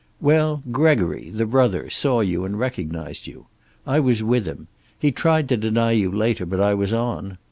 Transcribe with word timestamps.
"Well, 0.19 0.63
Gregory, 0.71 1.29
the 1.29 1.45
brother, 1.45 1.87
saw 1.91 2.21
you 2.21 2.43
and 2.43 2.57
recognized 2.57 3.27
you. 3.27 3.45
I 3.85 3.99
was 3.99 4.23
with 4.23 4.47
him. 4.47 4.67
He 4.97 5.11
tried 5.11 5.47
to 5.49 5.57
deny 5.57 5.91
you 5.91 6.09
later, 6.11 6.47
but 6.47 6.59
I 6.59 6.73
was 6.73 6.91
on. 6.91 7.37